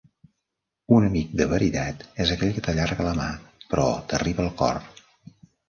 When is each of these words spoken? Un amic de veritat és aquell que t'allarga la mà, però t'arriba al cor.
Un 0.95 1.05
amic 1.09 1.35
de 1.41 1.47
veritat 1.51 2.01
és 2.25 2.33
aquell 2.37 2.55
que 2.57 2.65
t'allarga 2.69 3.07
la 3.11 3.13
mà, 3.21 3.29
però 3.75 3.87
t'arriba 4.09 4.47
al 4.49 4.53
cor. 4.65 4.85